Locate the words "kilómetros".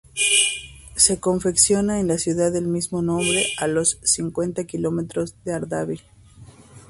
4.63-5.35